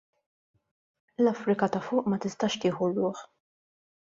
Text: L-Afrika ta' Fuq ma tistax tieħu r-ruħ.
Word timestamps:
L-Afrika 1.23 1.69
ta' 1.75 1.83
Fuq 1.89 2.07
ma 2.09 2.19
tistax 2.25 2.59
tieħu 2.65 2.89
r-ruħ. 2.91 3.25